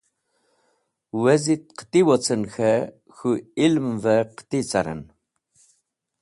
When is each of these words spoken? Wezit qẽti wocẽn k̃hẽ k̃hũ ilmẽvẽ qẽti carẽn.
Wezit 1.21 1.65
qẽti 1.77 1.99
wocẽn 2.07 2.43
k̃hẽ 2.53 2.79
k̃hũ 3.15 3.31
ilmẽvẽ 3.65 4.17
qẽti 4.35 4.59
carẽn. 4.69 5.01